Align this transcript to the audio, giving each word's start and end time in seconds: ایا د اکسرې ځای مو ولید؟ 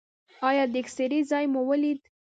ایا 0.49 0.63
د 0.73 0.73
اکسرې 0.81 1.19
ځای 1.31 1.45
مو 1.53 1.61
ولید؟ 1.69 1.99